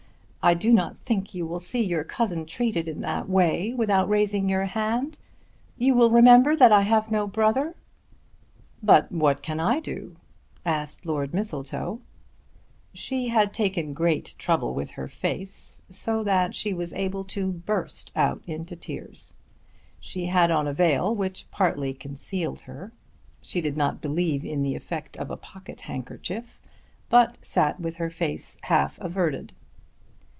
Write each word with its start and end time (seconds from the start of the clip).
I 0.43 0.55
do 0.55 0.73
not 0.73 0.97
think 0.97 1.35
you 1.35 1.45
will 1.45 1.59
see 1.59 1.83
your 1.83 2.03
cousin 2.03 2.47
treated 2.47 2.87
in 2.87 3.01
that 3.01 3.29
way 3.29 3.75
without 3.77 4.09
raising 4.09 4.49
your 4.49 4.65
hand. 4.65 5.19
You 5.77 5.93
will 5.93 6.09
remember 6.09 6.55
that 6.55 6.71
I 6.71 6.81
have 6.81 7.11
no 7.11 7.27
brother?" 7.27 7.75
"But 8.81 9.11
what 9.11 9.43
can 9.43 9.59
I 9.59 9.79
do?" 9.79 10.15
asked 10.65 11.05
Lord 11.05 11.31
Mistletoe. 11.31 11.99
She 12.91 13.27
had 13.27 13.53
taken 13.53 13.93
great 13.93 14.33
trouble 14.39 14.73
with 14.73 14.89
her 14.97 15.07
face, 15.07 15.79
so 15.91 16.23
that 16.23 16.55
she 16.55 16.73
was 16.73 16.91
able 16.93 17.23
to 17.25 17.51
burst 17.51 18.11
out 18.15 18.41
into 18.47 18.75
tears. 18.75 19.35
She 19.99 20.25
had 20.25 20.49
on 20.49 20.65
a 20.67 20.73
veil 20.73 21.13
which 21.13 21.51
partly 21.51 21.93
concealed 21.93 22.61
her. 22.61 22.91
She 23.43 23.61
did 23.61 23.77
not 23.77 24.01
believe 24.01 24.43
in 24.43 24.63
the 24.63 24.73
effect 24.73 25.17
of 25.17 25.29
a 25.29 25.37
pocket 25.37 25.81
handkerchief, 25.81 26.59
but 27.09 27.37
sat 27.45 27.79
with 27.79 27.97
her 27.97 28.09
face 28.09 28.57
half 28.63 28.97
averted. 28.99 29.53